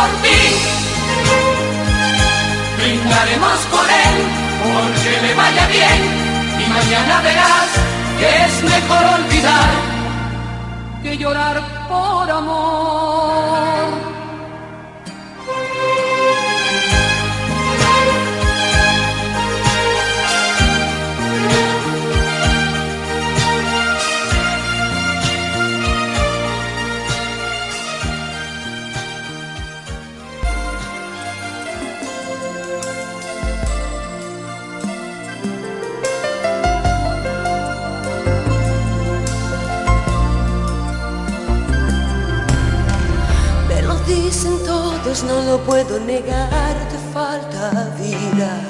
[0.00, 0.40] por ti.
[2.78, 4.16] Brindaremos con él
[4.64, 6.00] porque le vaya bien
[6.62, 7.70] y mañana verás
[8.18, 9.70] que es mejor olvidar
[11.02, 11.56] que llorar
[11.88, 13.69] por amor.
[45.10, 48.60] pues no lo puedo negar, te falta vida.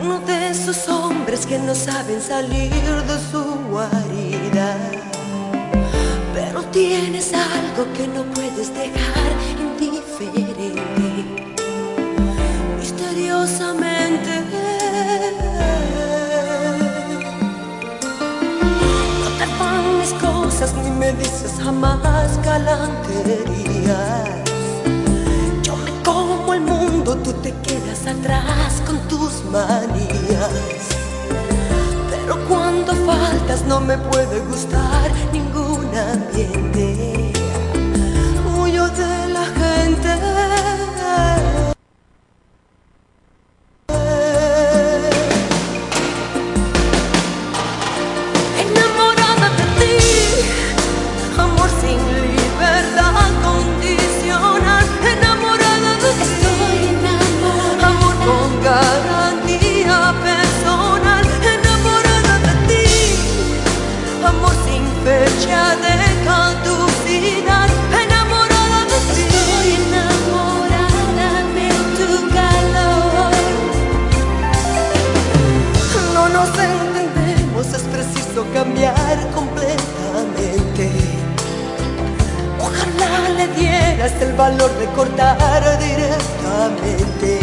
[0.00, 4.76] Uno de esos hombres que no saben salir de su guarida.
[6.32, 11.24] Pero tienes algo que no puedes dejar indiferente.
[12.78, 14.44] Misteriosamente.
[19.20, 24.45] No te van mis cosas ni me dices jamás galantería
[27.06, 30.88] cuando tú te quedas atrás con tus manías.
[32.10, 37.32] Pero cuando faltas no me puede gustar ningún ambiente.
[84.20, 87.38] El valor de cortar directamente.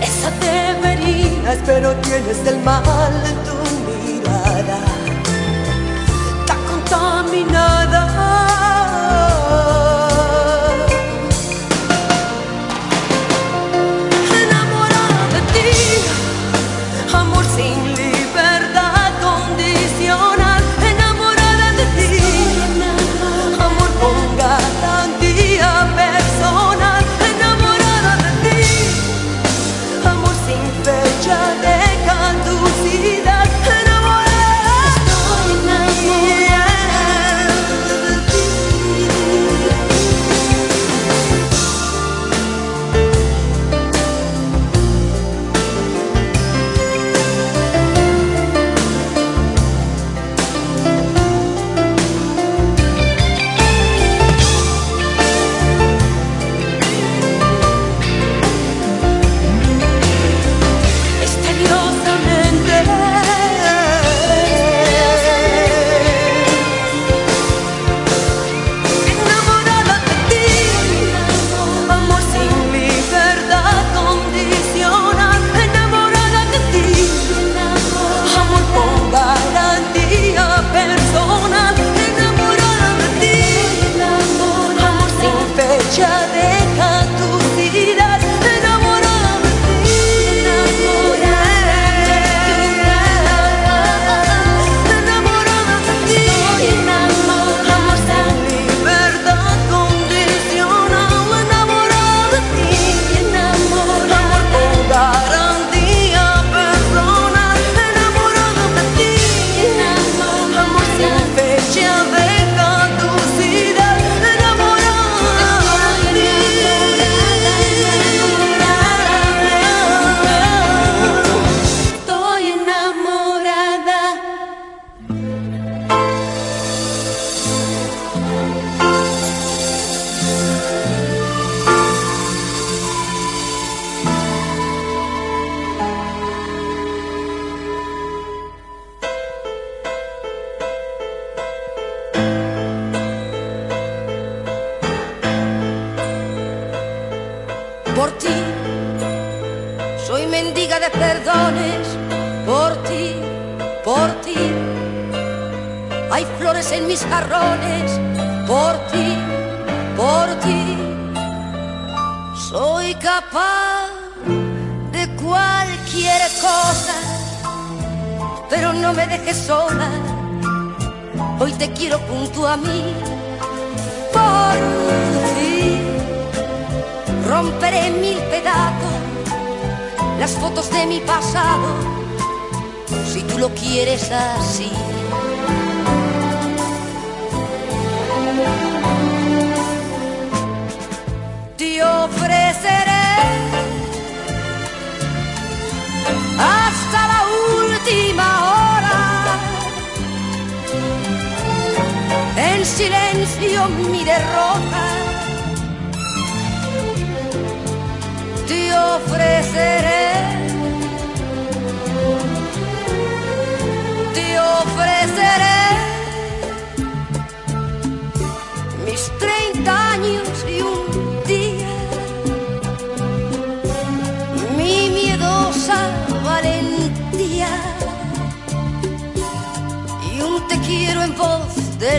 [0.00, 2.82] Esa deberías, pero tienes el mal
[3.24, 3.56] en tu
[3.96, 4.78] mirada.
[6.40, 8.15] Está contaminada.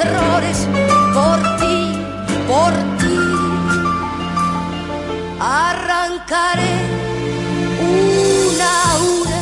[0.00, 0.66] errores
[1.14, 1.78] por ti,
[2.48, 3.18] por ti.
[5.40, 6.74] Arrancaré
[7.80, 9.40] una a una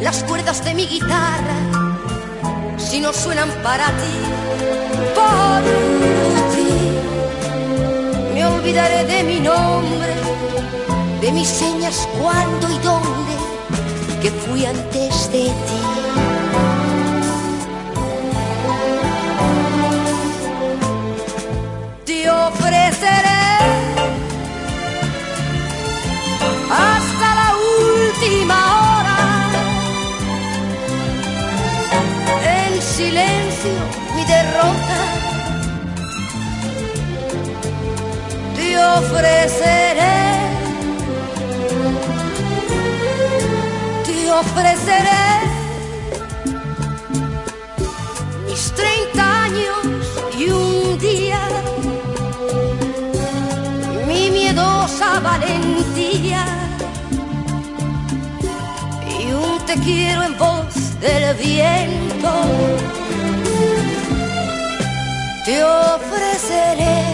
[0.00, 1.56] las cuerdas de mi guitarra
[2.78, 4.16] si no suenan para ti,
[5.14, 5.62] por
[6.54, 6.70] ti.
[8.34, 10.12] Me olvidaré de mi nombre
[11.22, 13.34] de mis señas cuándo y dónde
[14.20, 15.91] que fui antes de ti.
[26.70, 29.18] Hasta la última hora.
[32.56, 33.72] En silencio
[34.14, 34.98] mi derrota.
[38.56, 40.22] Te ofreceré.
[44.42, 45.31] Ofreceré
[59.84, 62.32] quiero en voz del viento.
[65.44, 67.11] Te ofreceré.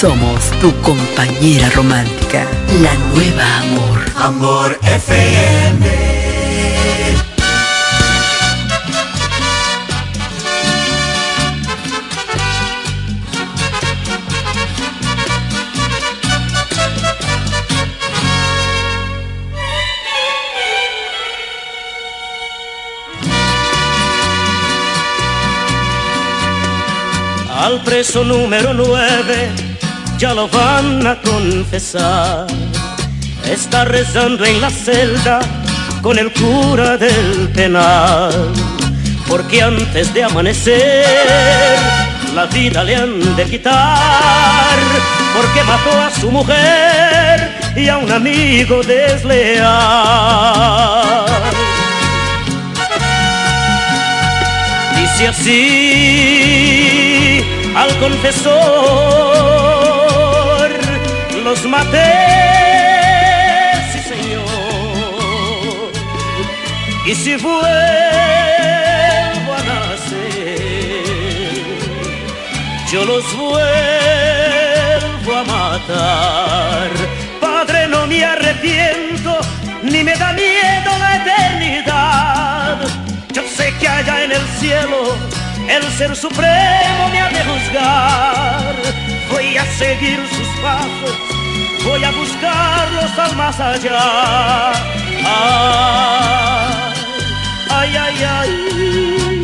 [0.00, 2.46] Somos tu compañera romántica,
[2.80, 4.04] la nueva amor.
[4.14, 5.88] Amor FM.
[27.50, 29.50] Al preso número nueve
[30.18, 32.46] ya lo van a confesar.
[33.44, 35.38] Está rezando en la celda
[36.02, 38.32] con el cura del penal.
[39.28, 41.78] Porque antes de amanecer
[42.34, 44.78] la vida le han de quitar.
[45.36, 49.68] Porque mató a su mujer y a un amigo desleal.
[54.96, 56.88] Dice así
[57.76, 59.57] al confesor,
[61.48, 62.12] los maté,
[63.90, 65.92] sí señor,
[67.06, 67.64] y si vuelvo
[69.58, 70.58] a nacer,
[72.92, 76.90] yo los vuelvo a matar.
[77.40, 79.40] Padre, no me arrepiento,
[79.82, 82.76] ni me da miedo la eternidad.
[83.32, 85.16] Yo sé que allá en el cielo
[85.66, 88.74] el ser supremo me ha de juzgar.
[89.30, 91.16] Voy a seguir sus pasos,
[91.88, 94.72] voy a buscarlos al más allá.
[97.70, 99.37] Ay, ay, ay.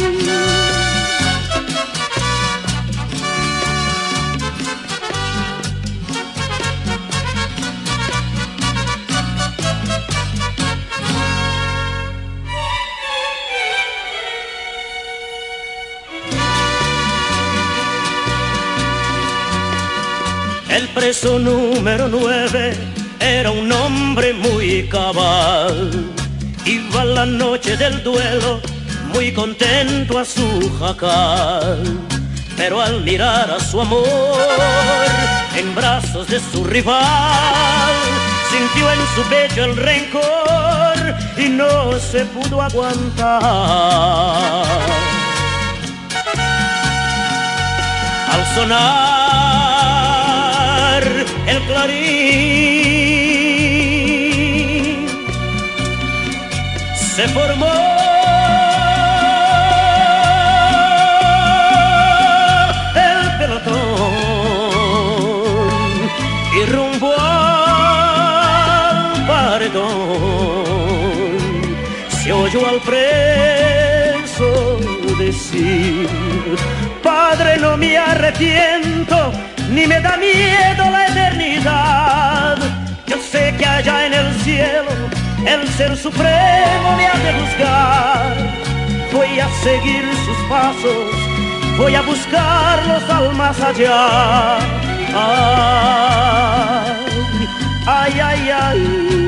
[21.05, 22.75] Preso número nueve
[23.21, 25.91] era un hombre muy cabal.
[26.65, 28.59] Iba la noche del duelo
[29.13, 30.49] muy contento a su
[30.81, 31.83] jacal.
[32.57, 34.07] Pero al mirar a su amor
[35.55, 37.93] en brazos de su rival,
[38.51, 43.43] sintió en su pecho el rencor y no se pudo aguantar.
[48.33, 49.24] Al sonar
[51.47, 52.05] el clarín.
[57.15, 57.73] Se formó
[62.97, 64.15] el pelotón
[66.57, 67.67] y rumbo al
[69.27, 70.35] paredón
[72.25, 74.79] se oyó al preso
[75.19, 76.09] decir,
[77.03, 79.33] Padre, no me arrepiento
[79.75, 82.57] ni me da miedo la eternidad.
[83.07, 84.93] Yo sé que allá en el cielo
[85.47, 88.37] el ser supremo me ha de juzgar.
[89.13, 91.07] Voy a seguir sus pasos,
[91.77, 94.59] voy a buscarlos al más allá.
[97.87, 99.24] Ay, ay, ay.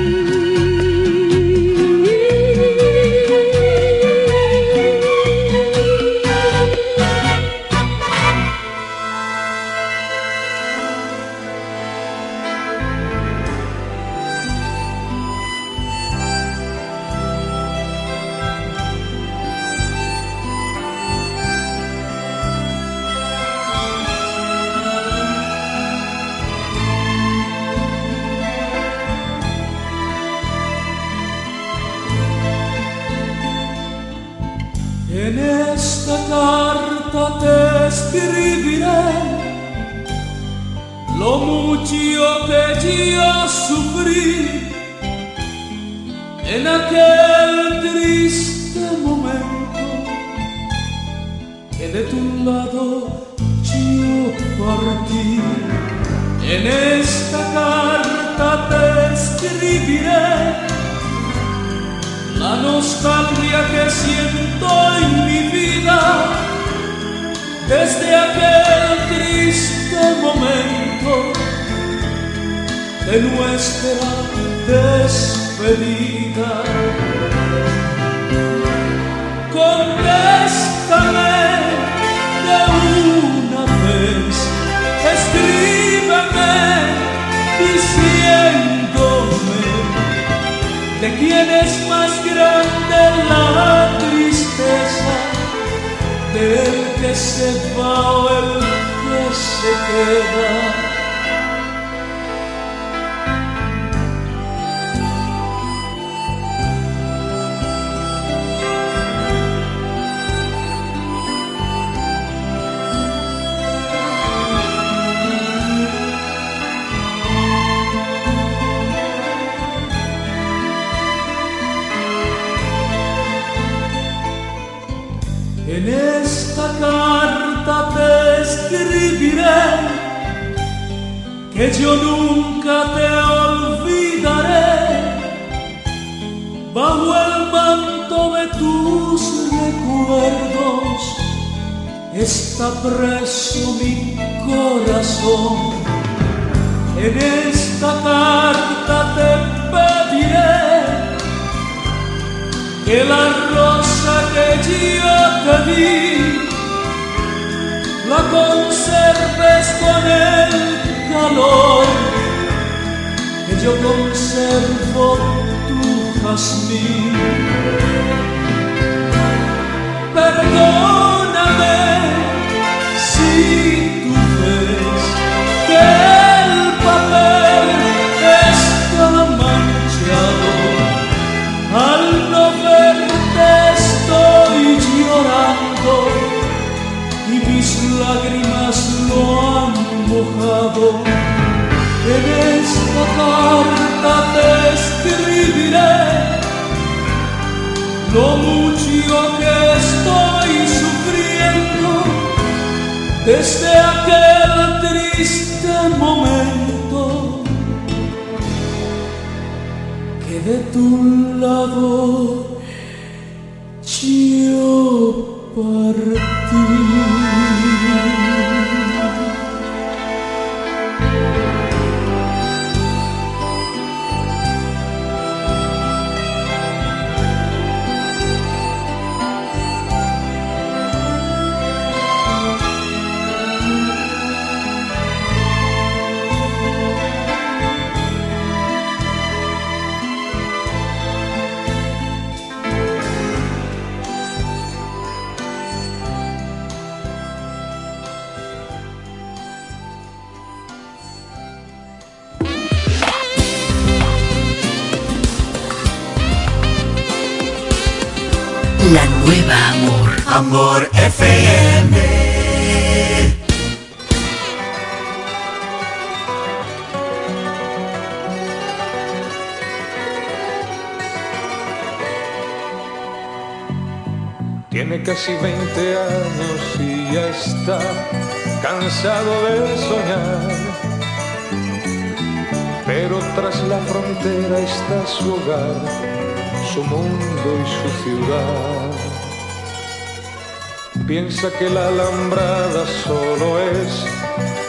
[291.06, 294.04] piensa que la alambrada solo es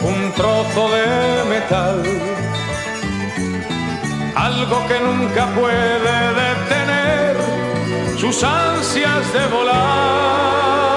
[0.01, 2.03] un trozo de metal,
[4.35, 7.37] algo que nunca puede detener
[8.19, 10.96] sus ansias de volar.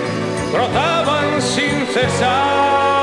[0.51, 3.00] brotaban sin cesar.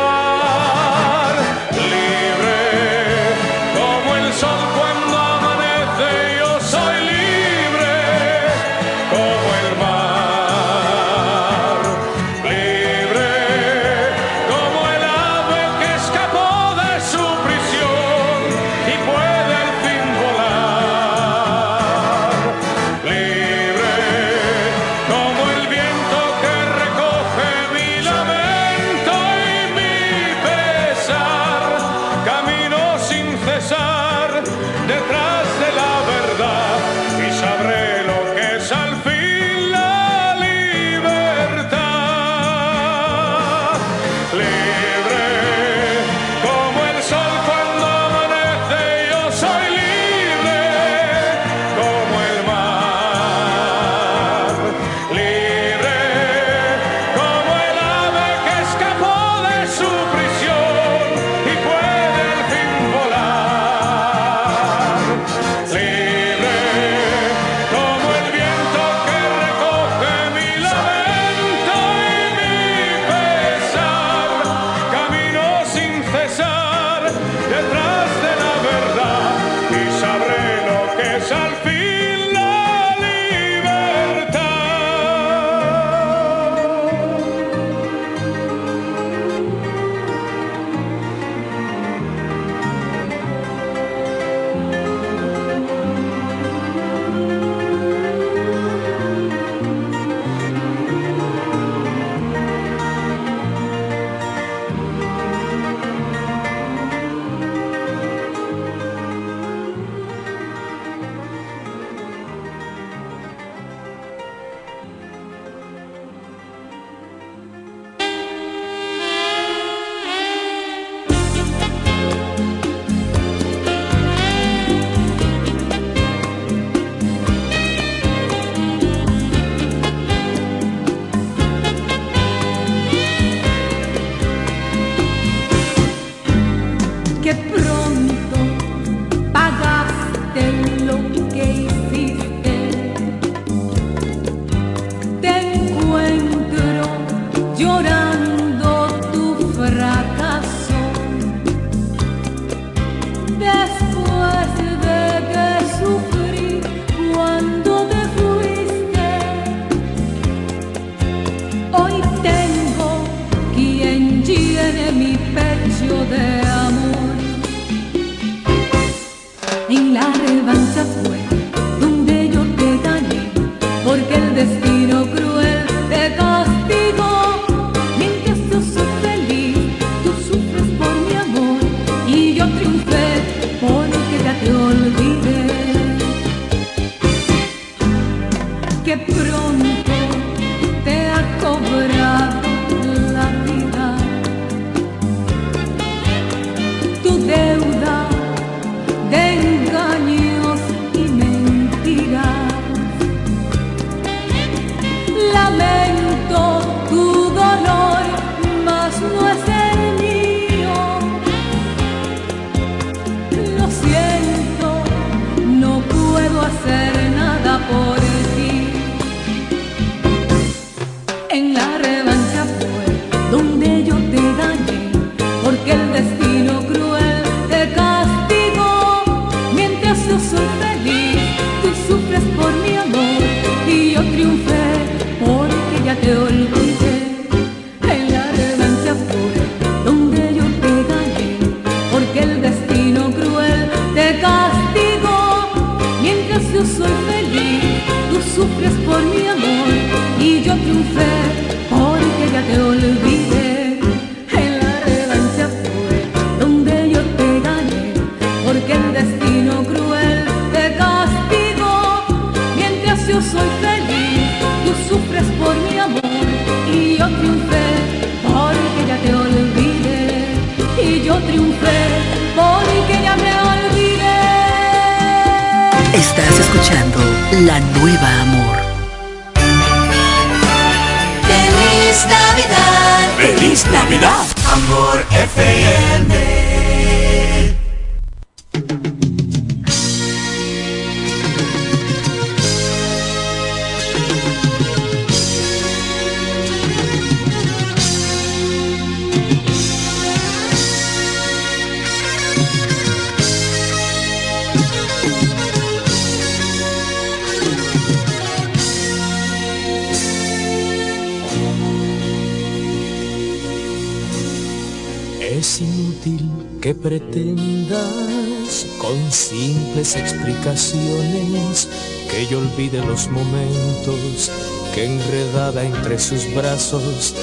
[319.97, 321.69] Explicaciones
[322.11, 324.31] que yo olvide los momentos
[324.75, 327.15] que enredada entre sus brazos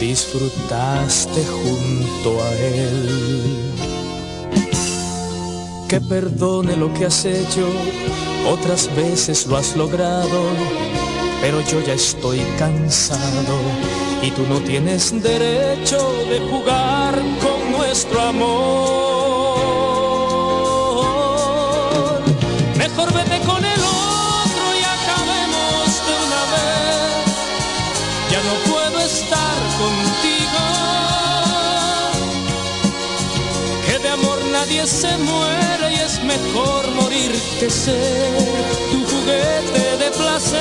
[0.00, 3.72] disfrutaste junto a él.
[5.88, 7.68] Que perdone lo que has hecho,
[8.48, 10.40] otras veces lo has logrado,
[11.40, 13.58] pero yo ya estoy cansado
[14.22, 19.39] y tú no tienes derecho de jugar con nuestro amor.
[34.86, 38.32] Se muere y es mejor morir que ser
[38.90, 40.60] tu juguete de placer.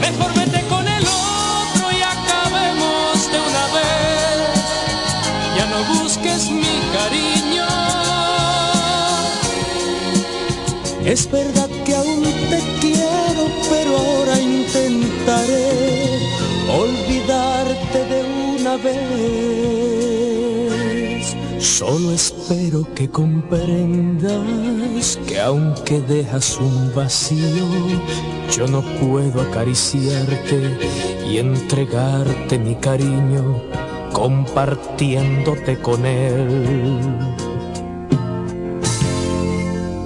[0.00, 4.60] Mejor vete con el otro y acabemos de una vez.
[5.56, 7.66] Ya no busques mi cariño.
[11.04, 11.70] Es verdad
[21.78, 24.34] Solo espero que comprendas
[25.28, 27.68] que aunque dejas un vacío,
[28.50, 30.76] yo no puedo acariciarte
[31.30, 33.62] y entregarte mi cariño
[34.12, 37.16] compartiéndote con él.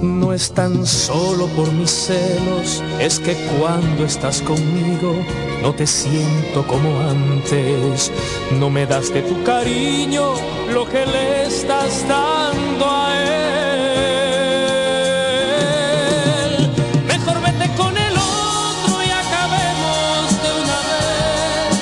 [0.03, 5.15] No es tan solo por mis celos, es que cuando estás conmigo
[5.63, 8.11] no te siento como antes.
[8.51, 10.33] No me das de tu cariño
[10.73, 13.49] lo que le estás dando a él.
[17.07, 21.73] Mejor vete con el otro y acabemos de una vez.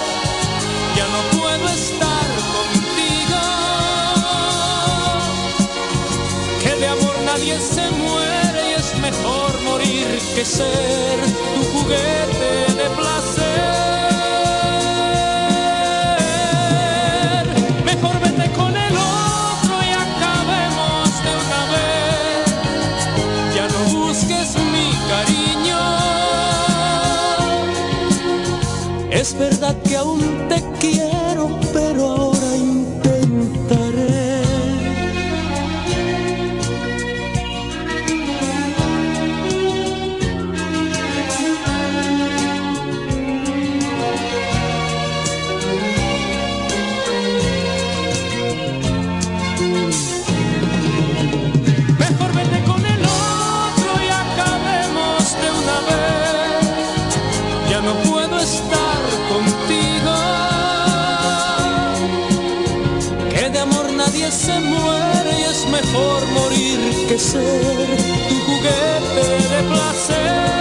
[0.98, 2.28] Ya no puedo estar
[2.58, 3.42] contigo.
[6.62, 11.18] Que de amor nadie se muere y es mejor morir que ser
[11.56, 13.31] tu juguete de placer.
[64.06, 67.98] Nadie se muere y es mejor morir que ser
[68.30, 69.24] tu juguete
[69.54, 70.61] de placer.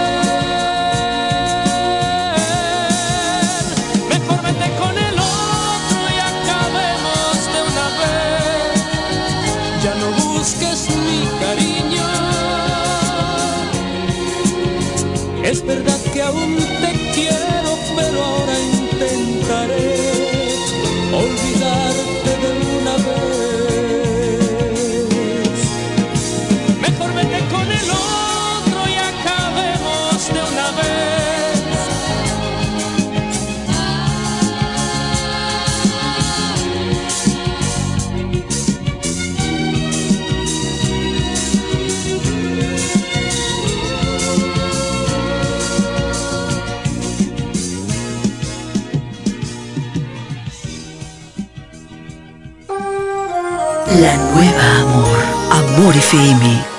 [55.91, 56.70] Amor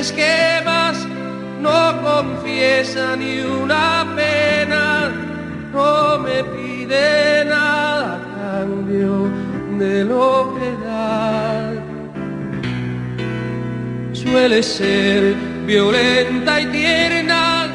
[0.00, 1.06] esquemas,
[1.60, 5.10] no confiesa ni una pena,
[5.74, 9.28] no me pide nada a cambio
[9.78, 11.72] de lo que da.
[14.12, 15.34] Suele ser
[15.66, 17.68] violenta y tierna,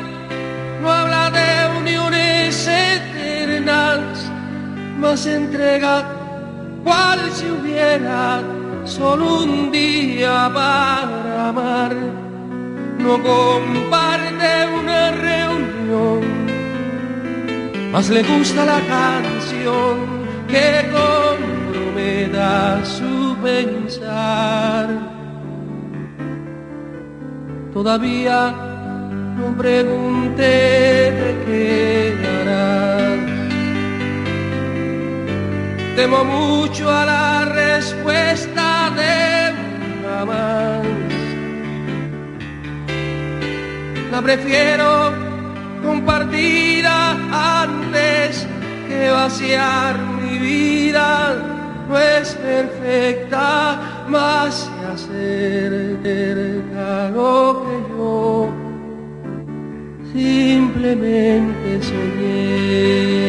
[0.81, 4.01] no habla de uniones eternas,
[4.99, 6.05] más entrega
[6.83, 8.41] cual si hubiera
[8.85, 11.04] solo un día amar.
[13.05, 14.51] No comparte
[14.81, 16.21] una reunión,
[17.91, 24.89] más le gusta la canción que comprometa su pensar.
[27.71, 28.39] Todavía
[29.37, 33.19] no pregunté de qué harás.
[35.95, 38.54] Temo mucho a la respuesta
[44.15, 45.11] La prefiero
[45.83, 47.17] compartida
[47.61, 48.47] antes
[48.87, 51.35] que vaciar mi vida.
[51.89, 58.49] No es perfecta, más se acerca lo que yo
[60.13, 63.25] simplemente soñé.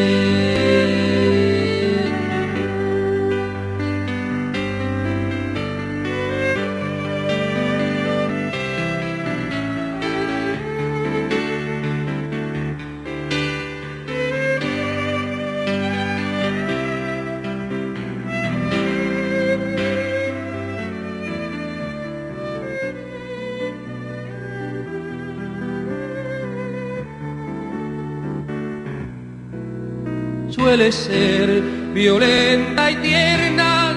[30.77, 31.61] Suele ser
[31.91, 33.95] violenta y tierna,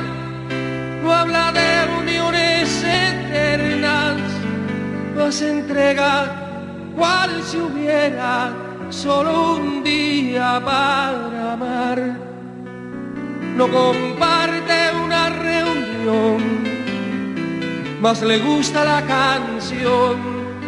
[1.02, 4.16] no habla de uniones eternas,
[5.14, 8.54] más entrega cual si hubiera
[8.88, 12.16] solo un día para amar.
[13.58, 16.40] No comparte una reunión,
[18.00, 20.16] más le gusta la canción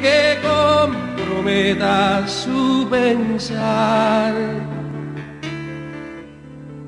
[0.03, 4.72] que comprometa su pensar.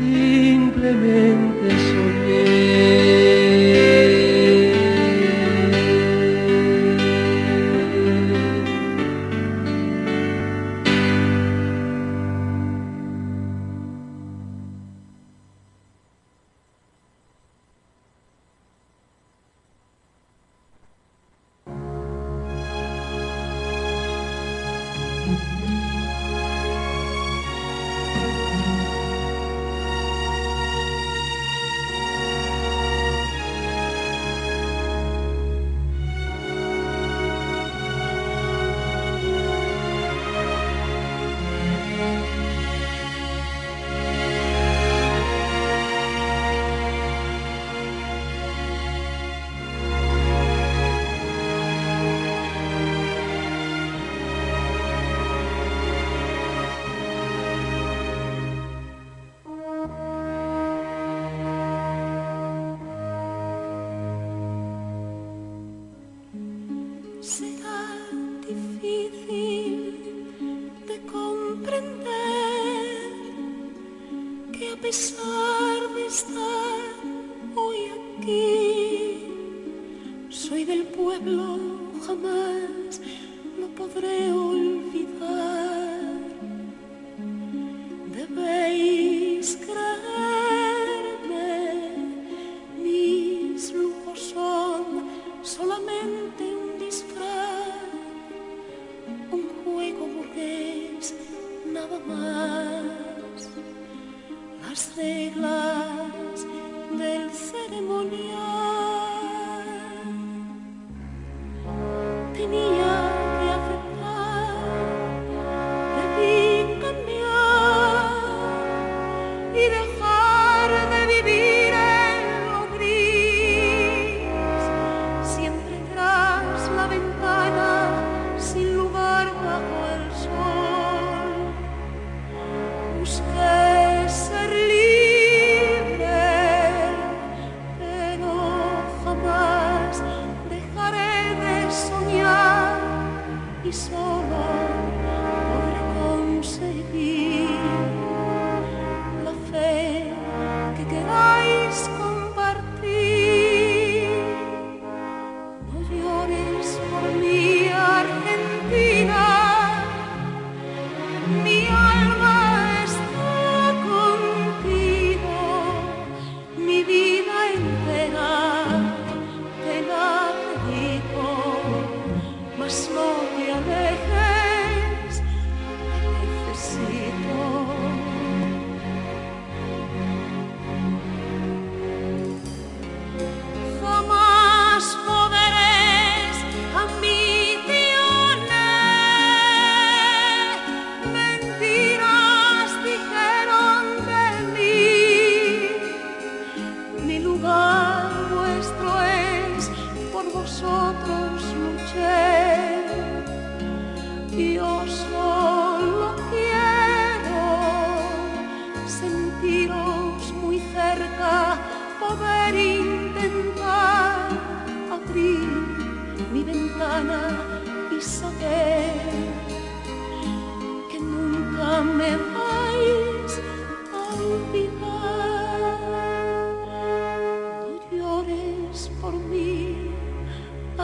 [0.00, 3.69] simplemente soñé.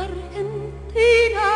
[0.04, 1.55] En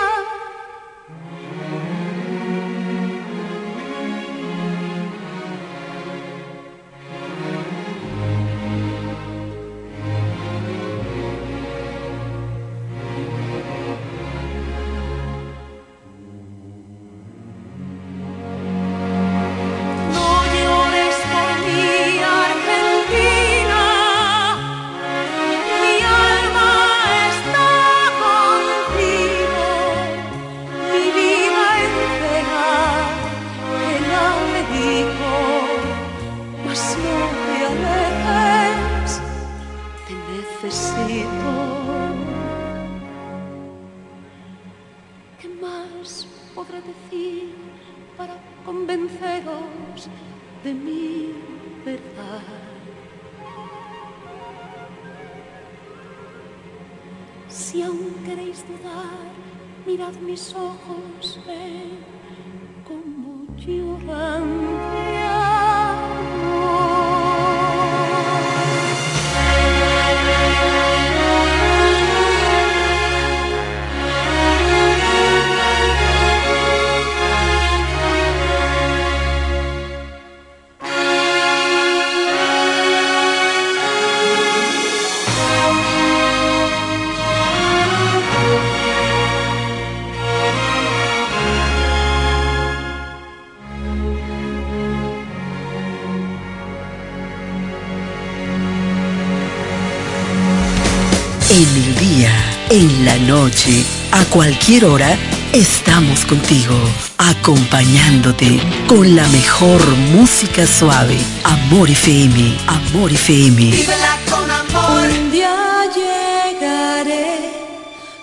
[103.43, 105.17] noche, a cualquier hora,
[105.55, 106.75] estamos contigo,
[107.17, 109.81] acompañándote con la mejor
[110.15, 111.17] música suave.
[111.45, 113.71] Amor FM, Amor FM.
[113.71, 115.09] Vívela con amor.
[115.09, 115.57] Un día
[116.01, 117.39] llegaré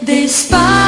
[0.00, 0.81] Despacio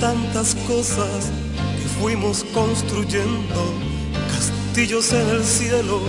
[0.00, 1.30] tantas cosas
[1.76, 3.74] que fuimos construyendo,
[4.32, 6.00] castillos en el cielo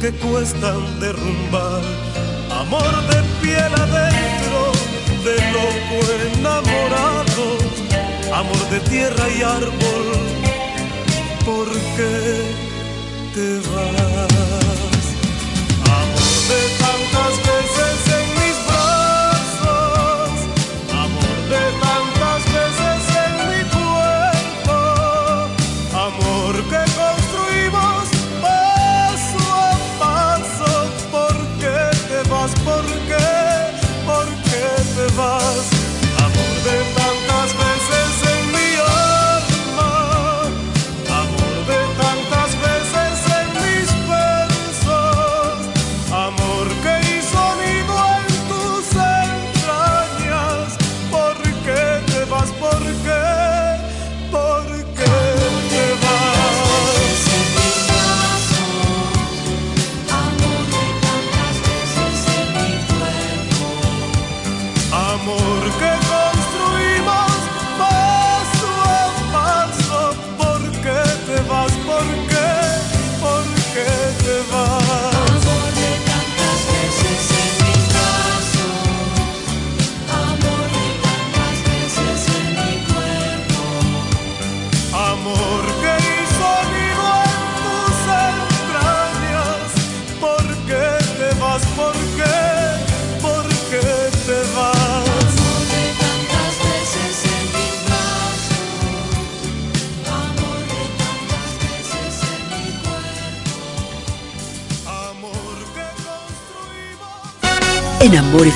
[0.00, 1.82] que cuestan derrumbar,
[2.60, 4.60] amor de piel adentro,
[5.24, 5.96] de loco
[6.32, 7.44] enamorado,
[8.32, 10.06] amor de tierra y árbol,
[11.44, 12.54] ¿por qué
[13.34, 15.04] te vas?
[15.98, 17.59] Amor de tantas cosas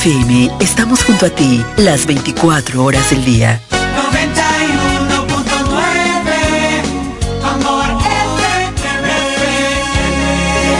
[0.04, 3.58] FM estamos junto a ti las 24 horas del día.
[3.70, 3.80] 91.9
[7.42, 7.86] Amor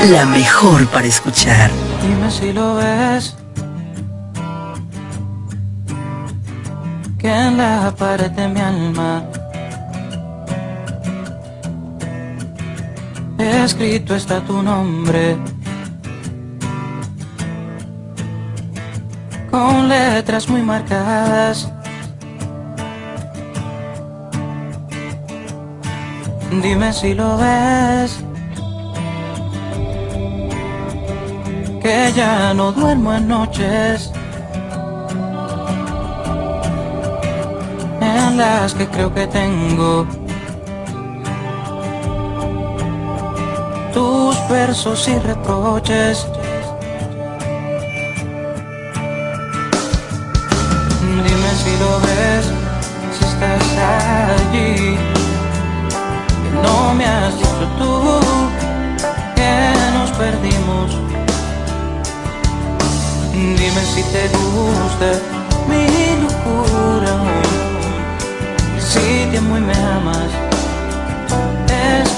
[0.03, 0.13] FM.
[0.13, 1.71] La mejor para escuchar.
[2.03, 3.35] Dime si lo ves.
[7.19, 9.25] Que en la pared de mi alma
[13.39, 15.39] escrito está tu nombre.
[19.55, 21.71] Con letras muy marcadas.
[26.61, 28.19] Dime si lo ves.
[31.81, 34.11] Que ya no duermo en noches.
[38.01, 40.05] En las que creo que tengo
[43.93, 46.27] tus versos y reproches.
[65.69, 65.87] Mi
[66.23, 67.15] locura.
[68.79, 70.45] Si te amo y me amas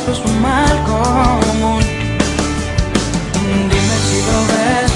[0.06, 1.82] esto es un mal común.
[3.70, 4.90] Dime si lo ves,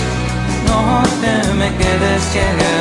[0.68, 2.74] no te me quedes ciega.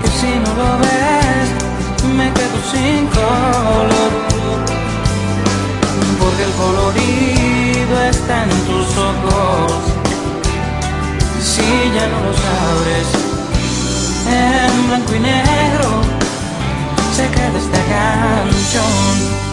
[0.00, 1.46] Que si no lo ves,
[2.18, 4.12] me quedo sin color.
[6.20, 10.03] Porque el colorido está en tus ojos.
[11.64, 13.08] Si ya no los abres,
[14.28, 15.88] en blanco y negro
[17.16, 19.44] se queda esta canción.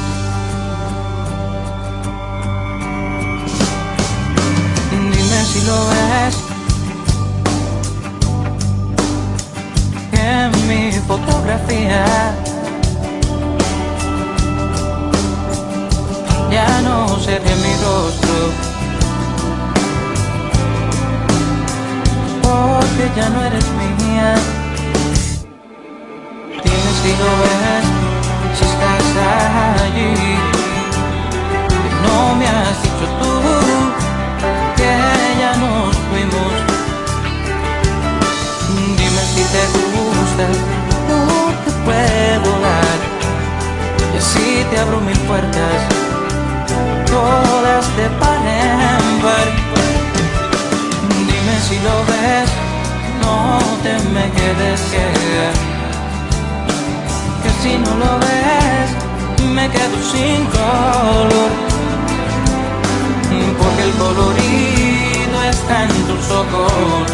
[5.45, 6.35] si lo ves.
[10.13, 12.05] En mi fotografía
[16.51, 18.70] ya no se ve mi rostro
[22.51, 24.35] porque ya no eres mía
[26.63, 27.85] dime si lo ves
[28.57, 30.13] si estás allí
[32.03, 33.31] no me has dicho tú
[35.39, 36.53] ya nos fuimos.
[38.97, 40.45] Dime si te gusta
[41.09, 41.21] lo
[41.63, 42.99] que puedo dar.
[44.13, 45.81] Y así te abro mil puertas,
[47.07, 49.90] todas de par en par.
[51.71, 52.49] Si lo ves,
[53.21, 55.49] no te me quedes ciega.
[57.41, 58.89] Que si no lo ves,
[59.55, 61.51] me quedo sin color
[63.57, 67.07] porque el colorido está en tus ojos.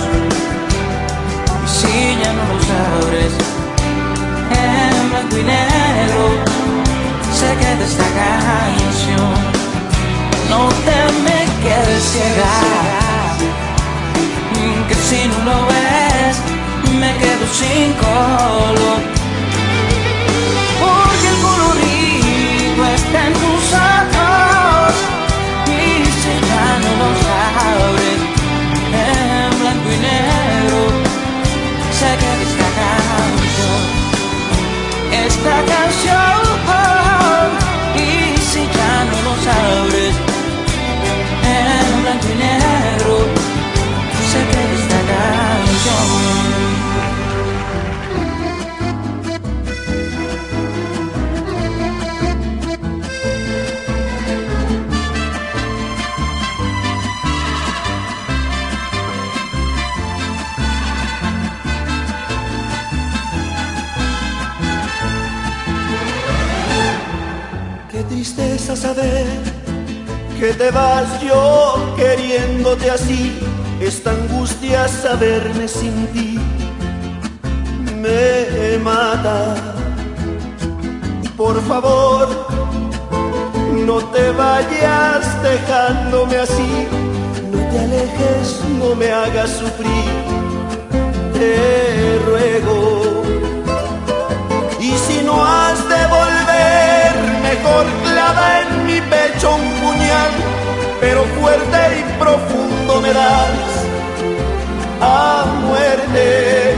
[1.63, 3.33] Y si ya no los abres,
[4.65, 6.23] en blanco y negro,
[7.39, 9.33] se queda esta canción.
[10.49, 12.66] No te me quedes ciega, que
[15.09, 16.37] si no lo ves,
[16.99, 19.16] me quedo sin color.
[68.78, 69.25] Saber
[70.39, 73.39] que te vas yo queriéndote así.
[73.82, 76.39] Esta angustia saberme sin ti
[78.01, 79.55] me mata.
[81.36, 82.28] Por favor,
[83.86, 86.88] no te vayas dejándome así.
[87.51, 90.11] No te alejes, no me hagas sufrir.
[91.34, 93.23] Te ruego.
[94.80, 97.11] Y si no has de volver,
[97.49, 98.06] mejor
[98.59, 100.32] en mi pecho un puñal,
[100.99, 103.69] pero fuerte y profundo me das
[105.01, 106.75] a muerte.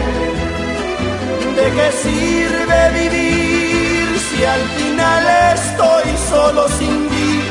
[1.58, 5.24] ¿De qué sirve vivir si al final
[5.56, 7.42] estoy solo sin ti?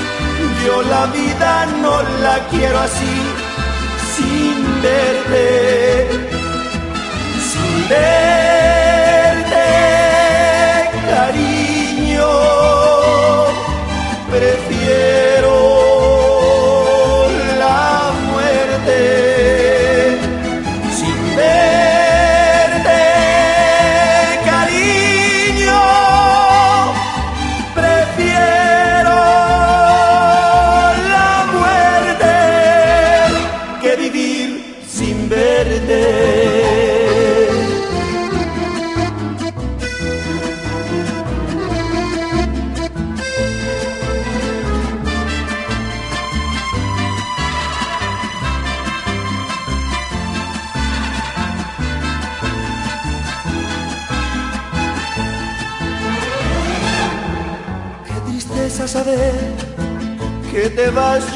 [0.64, 3.16] Yo la vida no la quiero así,
[4.14, 6.08] sin verte,
[7.50, 8.47] sin verte.
[14.38, 15.57] prefiero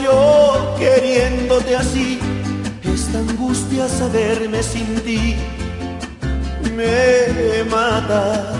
[0.02, 2.18] yo queriéndote así.
[2.82, 5.36] Esta angustia saberme sin ti
[6.76, 8.52] me mata.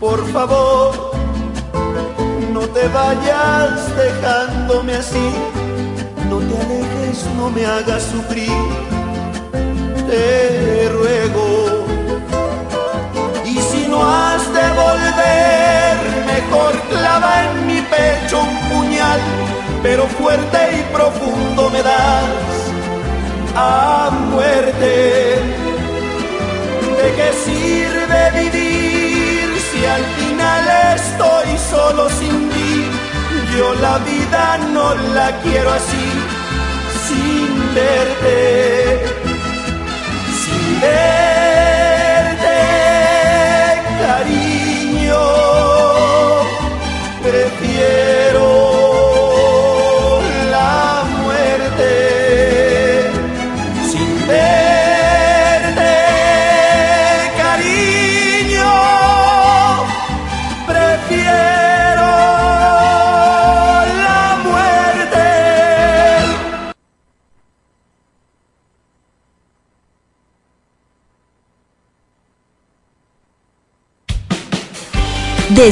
[0.00, 1.12] Por favor,
[2.52, 5.28] no te vayas dejándome así.
[6.28, 8.52] No te alejes, no me hagas sufrir.
[10.08, 11.86] Te ruego.
[13.44, 15.67] Y si no has de volver,
[16.48, 19.20] mejor clava en mi pecho un puñal,
[19.82, 22.24] pero fuerte y profundo me das
[23.54, 25.40] a muerte.
[26.98, 30.64] ¿De qué sirve vivir si al final
[30.96, 32.86] estoy solo sin ti?
[33.56, 36.06] Yo la vida no la quiero así,
[37.06, 39.04] sin verte,
[40.40, 41.37] sin verte,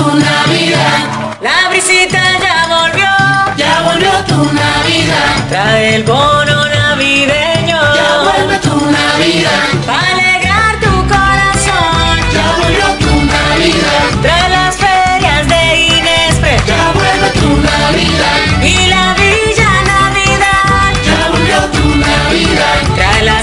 [0.00, 0.98] Tu Navidad.
[1.42, 3.12] La brisita ya volvió.
[3.56, 5.30] Ya volvió tu Navidad.
[5.50, 7.80] Trae el bono navideño.
[8.00, 9.62] Ya vuelve tu Navidad.
[9.86, 12.14] Para alegrar tu corazón.
[12.36, 14.04] Ya volvió tu Navidad.
[14.22, 15.62] Trae las ferias de
[15.96, 16.56] Inespre.
[16.70, 18.38] Ya vuelve tu Navidad.
[18.62, 20.88] Y la Villa Navidad.
[21.08, 22.76] Ya volvió tu Navidad.
[22.96, 23.42] Trae la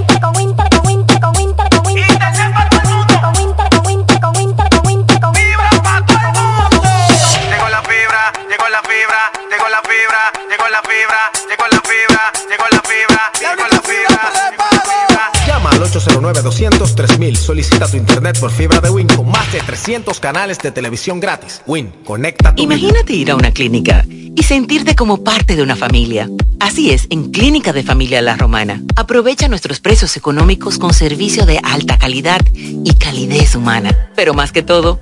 [9.51, 15.31] Llegó la fibra, llegó la fibra, llegó la fibra, llegó la fibra, llegó la fibra.
[15.45, 17.35] Llama al 809-200-3000.
[17.35, 21.61] Solicita tu internet por fibra de Win con más de 300 canales de televisión gratis.
[21.65, 22.75] Win, conecta tu vida.
[22.75, 26.29] Imagínate ir a una clínica y sentirte como parte de una familia.
[26.61, 28.81] Así es, en Clínica de Familia La Romana.
[28.95, 34.11] Aprovecha nuestros precios económicos con servicio de alta calidad y calidez humana.
[34.15, 35.01] Pero más que todo,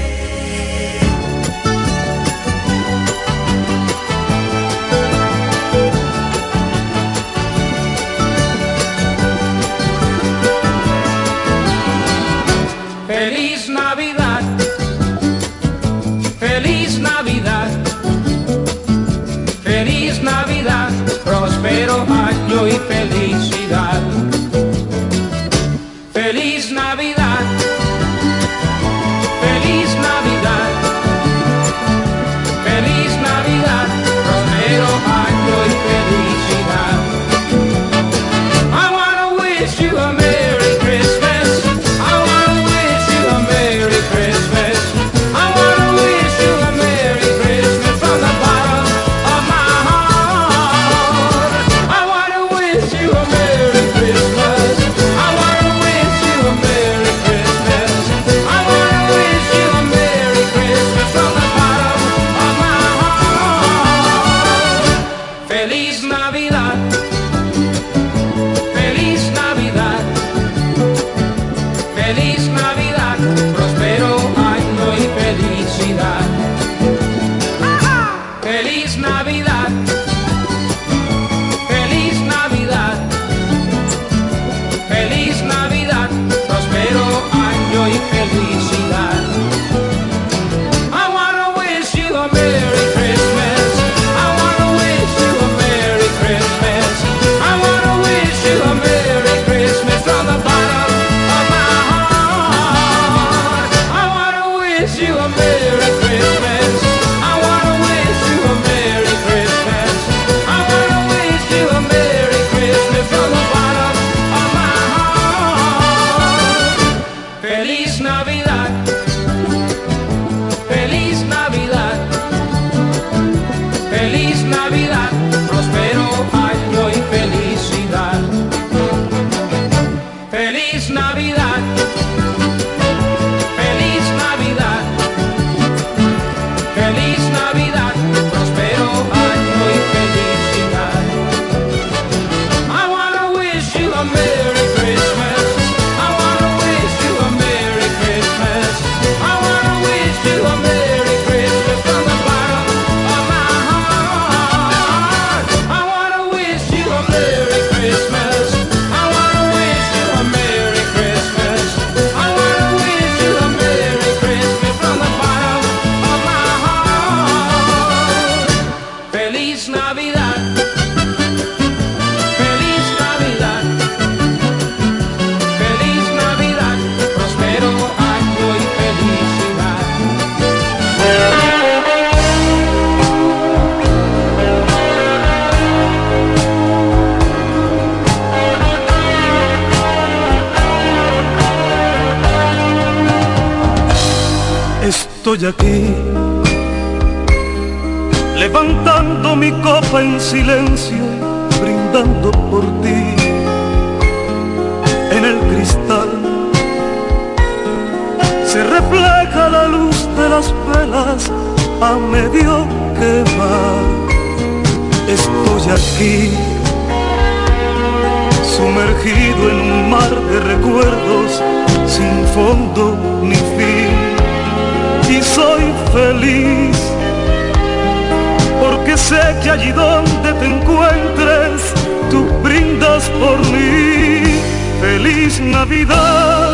[235.71, 236.51] Navidad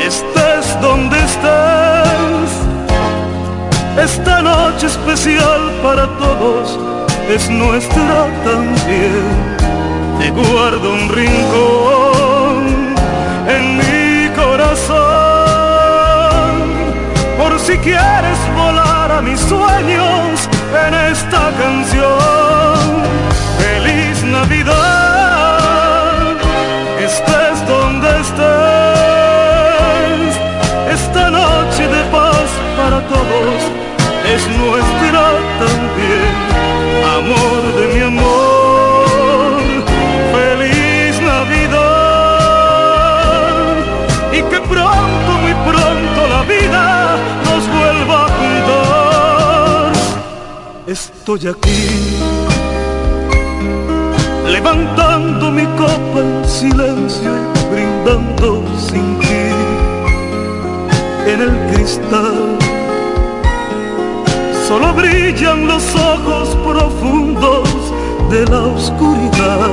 [0.00, 2.50] estés donde estés.
[4.02, 6.78] Esta noche especial para todos
[7.28, 9.56] es nuestra también.
[10.18, 12.94] Te guardo un rincón
[13.46, 14.96] en mi corazón.
[17.36, 20.48] Por si quieres volar a mis sueños
[20.86, 22.80] en esta canción.
[23.58, 24.79] Feliz Navidad,
[34.34, 35.24] es nuestra
[35.58, 36.32] también.
[37.18, 39.60] Amor de mi amor,
[40.32, 42.40] feliz Navidad.
[44.32, 46.84] Y que pronto, muy pronto la vida
[47.44, 49.92] nos vuelva a juntar.
[50.86, 51.82] Estoy aquí,
[54.46, 58.48] levantando mi copa en silencio y brindando
[58.88, 59.50] sin ti
[61.26, 62.79] en el cristal.
[64.70, 67.68] Solo brillan los ojos profundos
[68.30, 69.68] de la oscuridad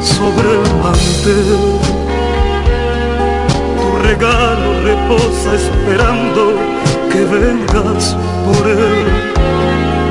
[0.00, 1.80] sobre el mantel
[3.76, 6.52] tu regalo reposa esperando
[7.10, 9.04] que vengas por él.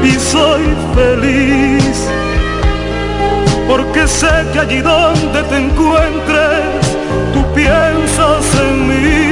[0.04, 2.10] Y soy feliz
[3.70, 6.84] porque sé que allí donde te encuentres
[7.34, 9.32] tú piensas en mí.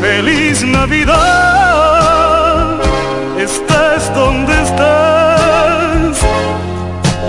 [0.00, 1.53] Feliz Navidad,
[4.14, 6.18] estés donde estés.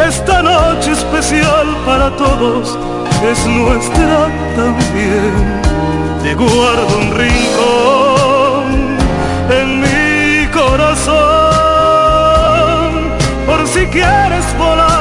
[0.07, 2.77] Esta noche especial para todos
[3.23, 5.61] es nuestra también
[6.23, 8.97] te guardo un rincón
[9.49, 11.15] en mi corazón.
[13.45, 14.94] Por si quieres volar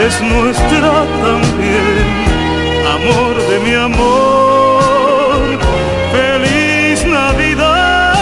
[0.00, 2.26] es nuestra también.
[2.96, 5.58] Amor de mi amor
[6.12, 8.14] feliz Navidad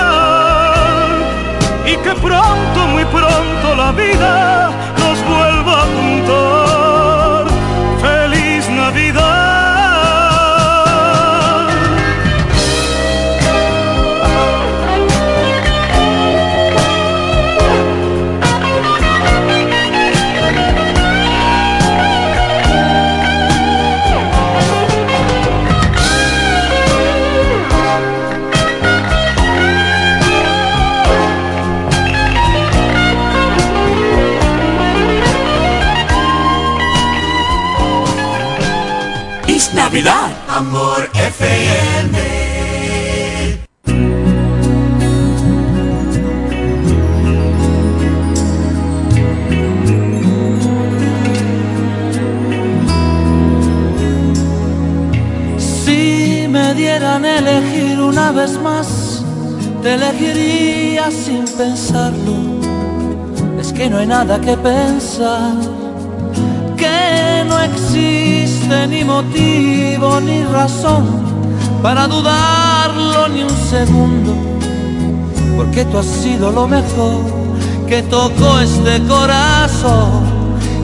[1.87, 4.44] y que pronto, muy pronto la vida
[41.39, 42.15] FM.
[55.59, 59.25] Si me dieran elegir una vez más,
[59.83, 62.35] te elegiría sin pensarlo.
[63.61, 65.55] Es que no hay nada que pensar
[66.77, 71.24] que no existe ni motivo ni razón
[72.25, 74.35] dudarlo ni un segundo,
[75.57, 77.21] porque tú has sido lo mejor
[77.87, 80.25] que tocó este corazón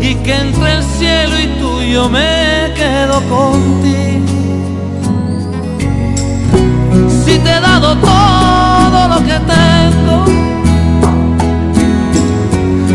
[0.03, 4.27] y que entre el cielo y tú yo me quedo contigo.
[7.25, 10.17] Si te he dado todo lo que tengo,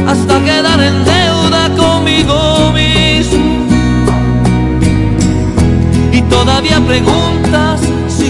[0.07, 3.65] hasta quedar en deuda conmigo mismo.
[6.11, 7.64] Y todavía preguntas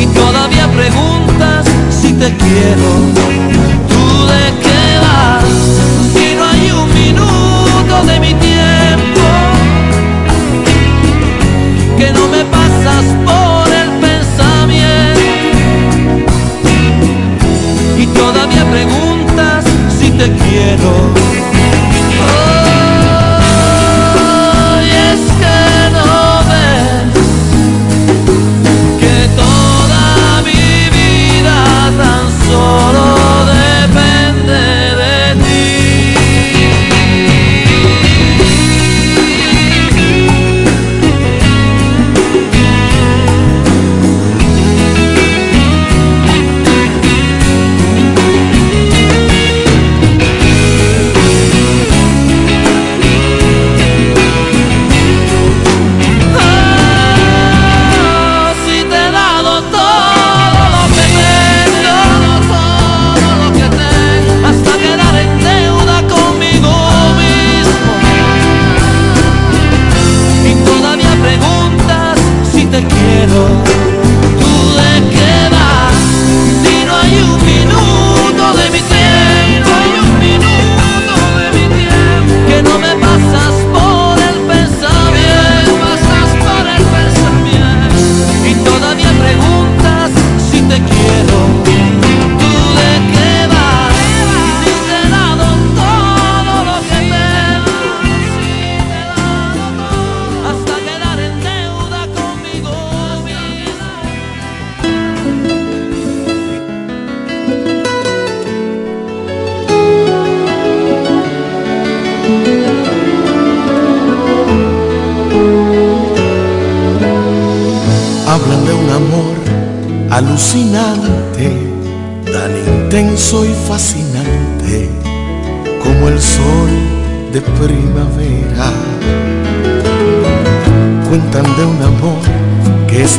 [0.00, 2.88] Y todavía preguntas si te quiero.
[3.88, 5.44] ¿Tú de qué vas?
[6.14, 9.26] Si no hay un minuto de mi tiempo
[11.98, 13.47] que no me pasas por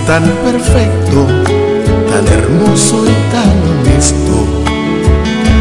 [0.09, 1.27] tan perfecto,
[2.09, 4.37] tan hermoso y tan honesto,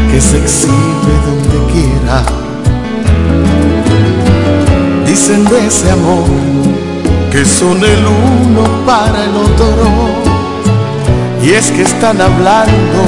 [0.09, 2.23] que se exhibe donde quiera.
[5.05, 6.25] Dicen de ese amor
[7.31, 9.75] que son el uno para el otro.
[11.43, 12.99] Y es que están hablando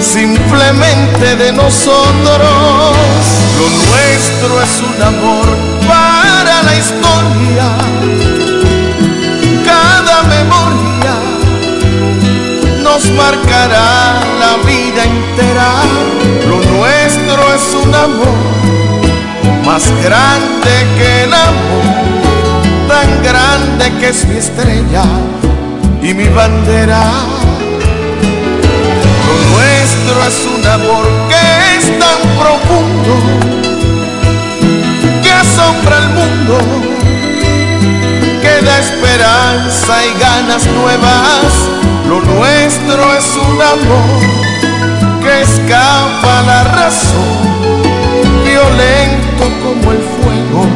[0.00, 2.50] simplemente de nosotros.
[3.58, 5.46] Lo nuestro es un amor
[5.86, 8.37] para la historia.
[10.28, 11.14] Memoria
[12.82, 15.70] nos marcará la vida entera.
[16.48, 18.38] Lo nuestro es un amor
[19.64, 22.08] más grande que el amor
[22.88, 25.04] tan grande que es mi estrella
[26.02, 27.02] y mi bandera.
[29.26, 33.14] Lo nuestro es un amor que es tan profundo
[35.22, 36.58] que asombra al mundo,
[38.58, 41.52] que da esperanza y ganas nuevas.
[42.08, 44.20] Lo nuestro es un amor
[45.22, 47.38] que escapa la razón,
[48.44, 50.66] violento como el fuego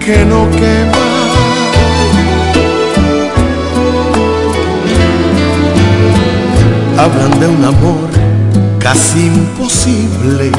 [0.00, 1.10] que no quema.
[6.98, 8.10] Hablan de un amor
[8.78, 10.50] casi imposible,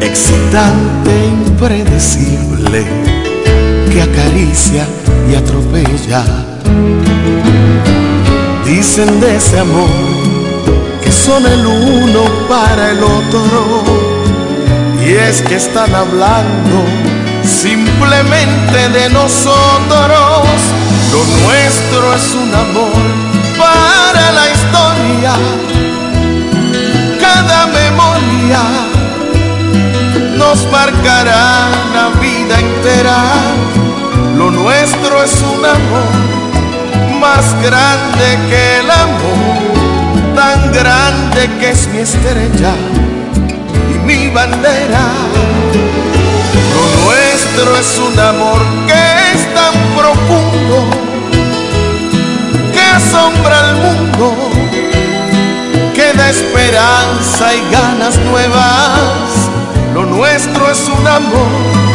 [0.00, 2.84] excitante, impredecible,
[3.90, 4.86] que acaricia
[5.36, 6.24] atropella.
[8.64, 9.88] Dicen de ese amor
[11.02, 13.82] que son el uno para el otro,
[15.04, 16.84] y es que están hablando
[17.44, 20.46] simplemente de nosotros.
[21.12, 23.02] Lo nuestro es un amor
[23.58, 25.72] para la historia
[27.22, 28.60] cada memoria
[30.36, 33.81] nos marcará la vida entera.
[34.36, 36.32] Lo nuestro es un amor
[37.20, 42.74] más grande que el amor, tan grande que es mi estrella
[43.94, 45.04] y mi bandera.
[46.74, 50.86] Lo nuestro es un amor que es tan profundo
[52.72, 54.34] que asombra al mundo
[55.94, 59.50] que da esperanza y ganas nuevas.
[59.94, 61.91] Lo nuestro es un amor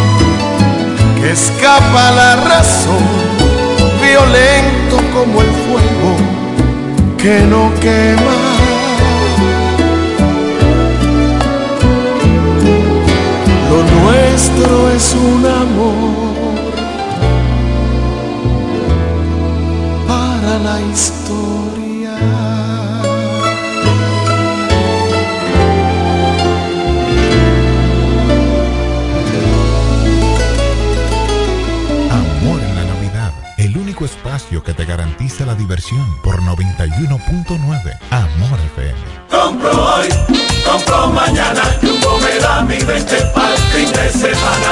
[1.19, 3.03] que escapa la razón,
[4.01, 6.15] violento como el fuego
[7.17, 8.37] que no quema.
[13.69, 16.37] Lo nuestro es un amor
[20.07, 21.36] para la historia.
[34.87, 38.97] Garantiza la diversión por 91.9 Amor FM.
[39.29, 40.07] Compro hoy,
[40.65, 44.71] compro mañana, Jumbo me da mi 20 para el fin de semana.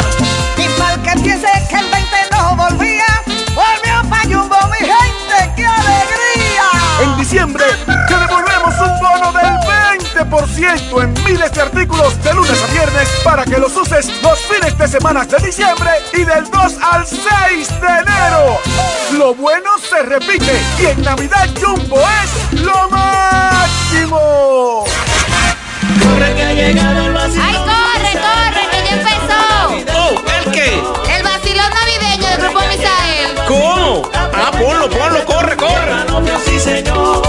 [0.58, 3.06] Y mal que piense que el 20 no volvía,
[3.54, 6.64] volvió pa' Jumbo, mi gente, qué alegría.
[7.04, 9.85] En diciembre te devolvemos un bono del 20%
[10.18, 14.88] en miles de artículos de lunes a viernes para que los uses los fines de
[14.88, 17.22] semana de diciembre y del 2 al 6
[17.82, 18.60] de enero.
[19.18, 24.86] Lo bueno se repite y en Navidad Jumbo es lo máximo.
[26.02, 27.46] Corre que ha llegado el vacilón.
[27.46, 29.98] ¡Ay, corre, corre, que ya empezó!
[29.98, 30.82] Oh, ¿el qué?
[31.18, 33.36] El vacilón navideño del Grupo Misael.
[33.48, 34.10] ¿Cómo?
[34.14, 35.92] Ah, ponlo, ponlo, corre, corre.
[36.46, 37.25] Sí señor.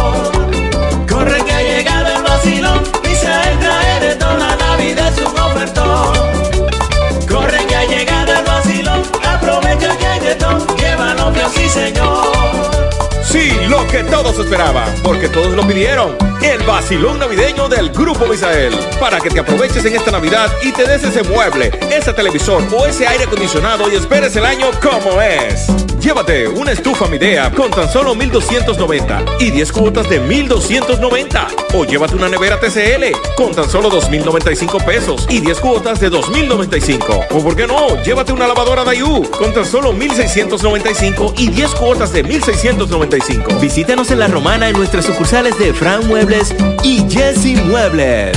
[11.76, 12.85] Señor.
[13.36, 16.16] Sí, lo que todos esperaban, porque todos lo pidieron.
[16.42, 18.72] El vacilón navideño del Grupo Misael.
[18.98, 22.86] Para que te aproveches en esta Navidad y te des ese mueble, ese televisor o
[22.86, 25.66] ese aire acondicionado y esperes el año como es.
[26.00, 31.48] Llévate una estufa Midea con tan solo 1290 y 10 cuotas de 1290.
[31.74, 37.24] O llévate una nevera TCL con tan solo 2095 pesos y 10 cuotas de 2095.
[37.32, 42.12] O por qué no, llévate una lavadora Dayu con tan solo 1695 y 10 cuotas
[42.12, 43.25] de 1695.
[43.60, 46.54] Visítanos en La Romana en nuestras sucursales de Fran Muebles
[46.84, 48.36] y Jesse Muebles.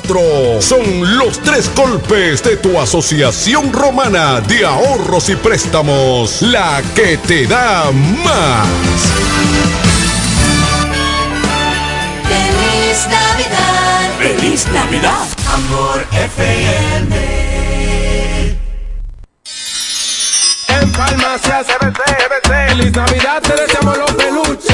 [0.59, 6.41] Son los tres golpes de tu Asociación Romana de Ahorros y Préstamos.
[6.41, 8.67] La que te da más.
[12.27, 14.09] Feliz Navidad.
[14.19, 15.27] Feliz Navidad.
[15.53, 17.15] Amor FM.
[20.67, 21.67] En farmacias
[22.67, 24.70] Feliz Navidad, te deseamos los peluches.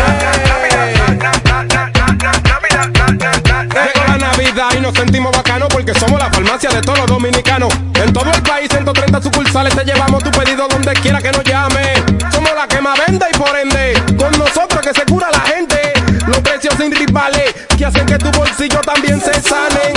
[4.98, 7.72] Sentimos bacanos porque somos la farmacia de todos los dominicanos.
[8.04, 11.94] En todo el país, 130 sucursales, te llevamos tu pedido donde quiera que nos llame.
[12.32, 15.94] Somos la que más vende y por ende, con nosotros que se cura la gente.
[16.26, 19.97] Los precios sin rivales que hacen que tu bolsillo también se sane.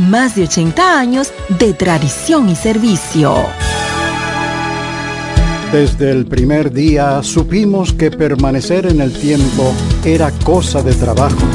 [0.00, 3.34] más de 80 años de tradición y servicio.
[5.72, 9.72] Desde el primer día supimos que permanecer en el tiempo
[10.04, 11.46] era cosa de trabajo.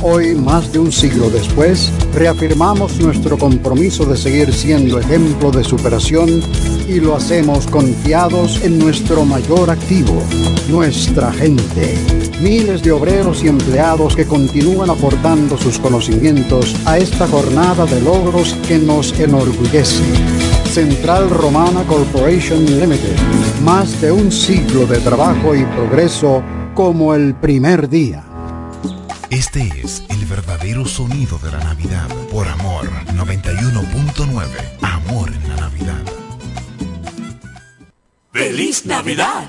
[0.00, 6.40] Hoy, más de un siglo después, reafirmamos nuestro compromiso de seguir siendo ejemplo de superación
[6.88, 10.22] y lo hacemos confiados en nuestro mayor activo,
[10.70, 12.27] nuestra gente.
[12.40, 18.54] Miles de obreros y empleados que continúan aportando sus conocimientos a esta jornada de logros
[18.68, 20.04] que nos enorgullece.
[20.70, 23.16] Central Romana Corporation Limited.
[23.64, 26.42] Más de un siglo de trabajo y progreso
[26.74, 28.24] como el primer día.
[29.30, 32.08] Este es el verdadero sonido de la Navidad.
[32.30, 34.46] Por Amor 91.9.
[34.80, 36.02] Amor en la Navidad.
[38.32, 39.48] ¡Feliz Navidad!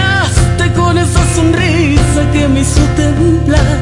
[0.75, 3.79] con esa sonrisa que me hizo temblar.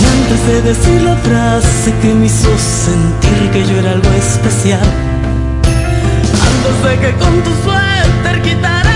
[0.00, 4.88] Y antes de decir la frase que me hizo sentir que yo era algo especial.
[6.50, 8.87] Antes de que con tu suéter quitaras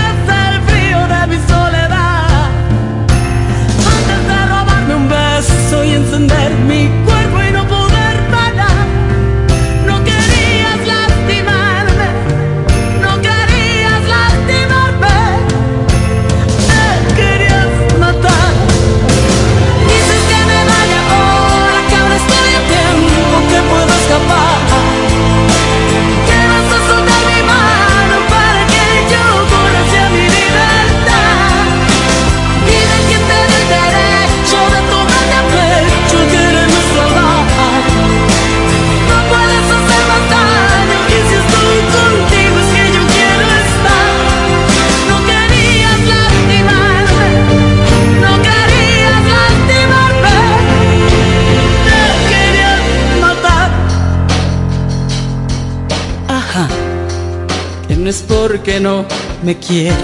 [58.73, 59.05] porque no
[59.43, 59.97] me quieras.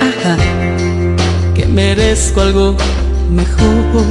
[0.00, 0.36] Ajá,
[1.54, 2.76] que merezco algo
[3.30, 4.04] mejor.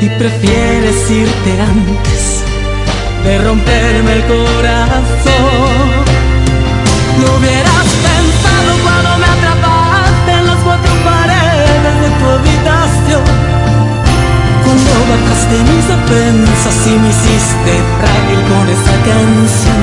[0.00, 2.42] Y prefieres irte antes
[3.24, 5.90] de romperme el corazón.
[7.20, 7.69] Lo hubieras
[15.10, 19.82] Cuando bajaste mis defensas y me hiciste frágil con esa canción.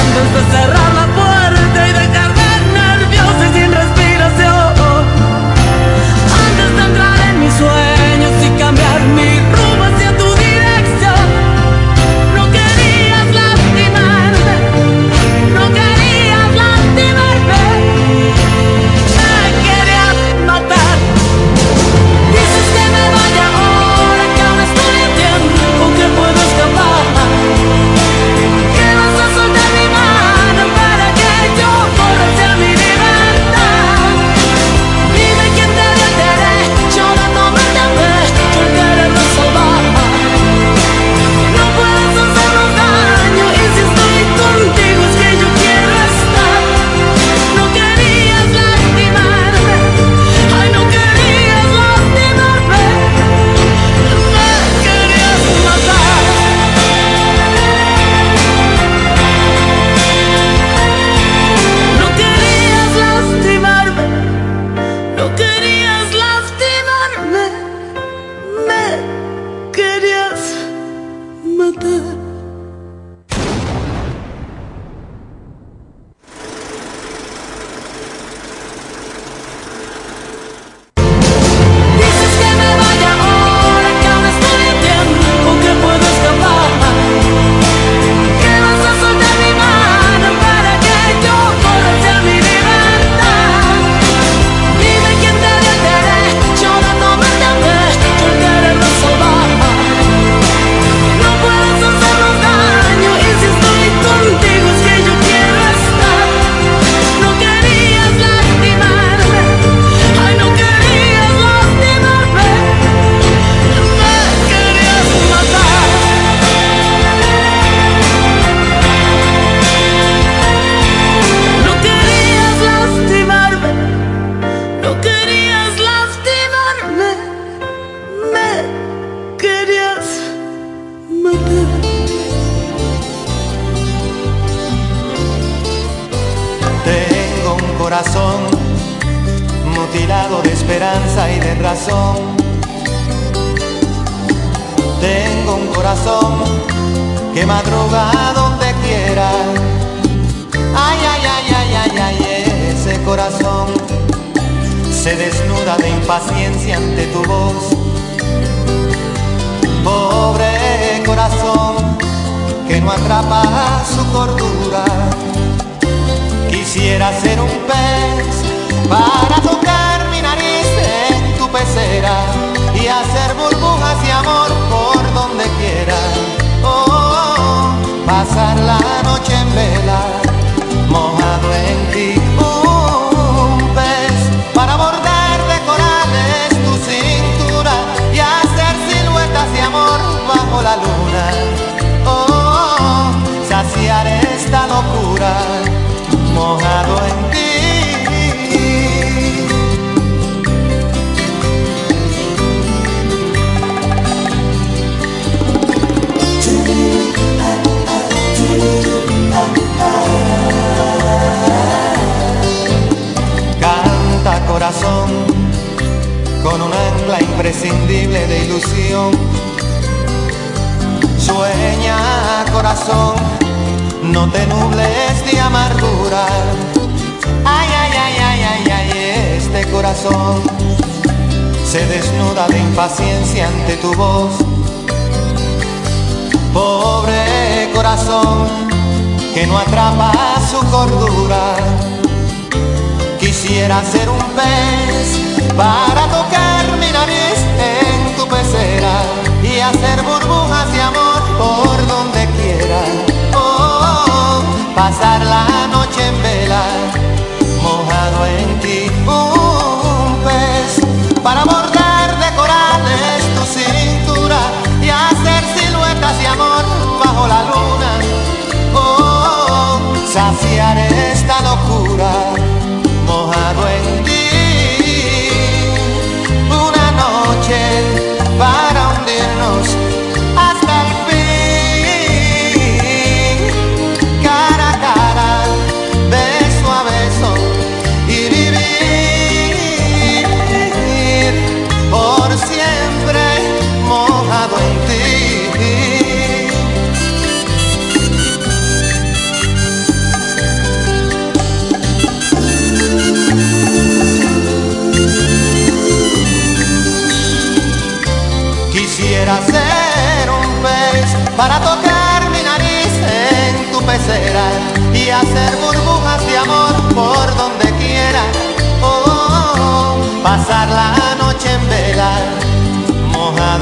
[0.00, 1.06] Antes de cerrar la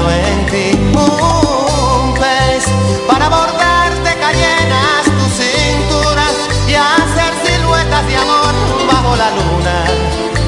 [0.07, 2.63] en ti un pez
[3.07, 6.35] para bordarte cayenas tus cinturas
[6.67, 8.53] y hacer siluetas de amor
[8.91, 9.77] bajo la luna.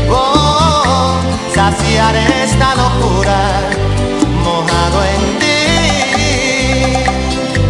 [0.09, 1.15] Oh,
[1.53, 3.39] saciar esta locura
[4.43, 5.61] mojado en ti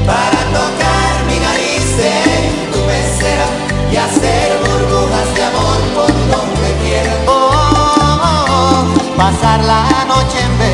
[0.05, 3.47] para tocar mi nariz en tu pecera
[3.91, 7.13] y hacer burbujas de amor por donde quiera.
[7.27, 7.31] Oh,
[8.23, 10.70] oh, oh pasar la noche en vez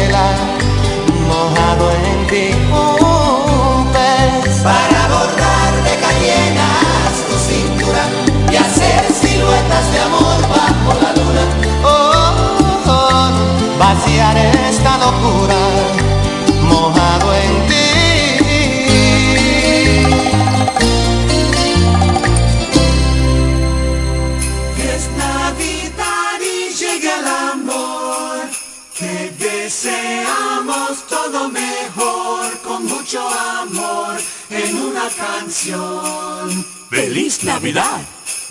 [37.44, 38.02] Navidad.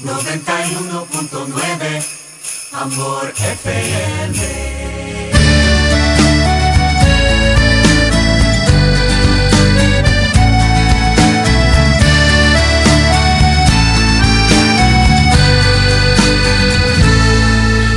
[0.02, 2.04] 91.9
[2.72, 4.76] Amor FM.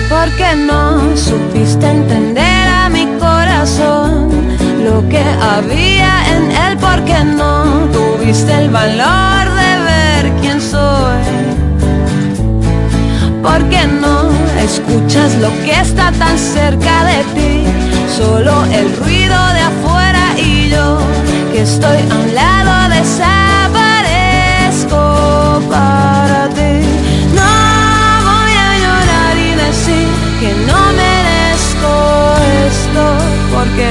[0.09, 4.29] porque no supiste entender a mi corazón
[4.83, 9.38] lo que había en él, porque no tuviste el valor
[10.59, 11.23] quién soy.
[13.41, 14.29] Porque no
[14.59, 17.63] escuchas lo que está tan cerca de ti?
[18.17, 20.99] Solo el ruido de afuera y yo
[21.51, 26.81] que estoy a un lado desaparezco para ti.
[27.33, 27.51] No
[28.29, 30.07] voy a llorar y decir
[30.39, 31.91] que no merezco
[32.67, 33.03] esto
[33.53, 33.87] porque